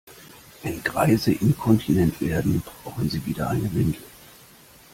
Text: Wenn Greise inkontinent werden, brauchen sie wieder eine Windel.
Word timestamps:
Wenn 0.63 0.83
Greise 0.83 1.31
inkontinent 1.31 2.21
werden, 2.21 2.63
brauchen 2.65 3.07
sie 3.07 3.23
wieder 3.23 3.51
eine 3.51 3.71
Windel. 3.71 4.01